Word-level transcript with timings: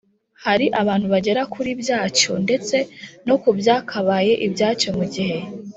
hari 0.43 0.65
abantu 0.81 1.07
bagera 1.13 1.41
kuri 1.53 1.69
byacyo 1.81 2.31
ndetse 2.45 2.75
no 3.27 3.35
ku 3.41 3.49
byakabaye 3.59 4.33
ibyacyo 4.45 4.89
mu 4.97 5.05
gihe 5.13 5.37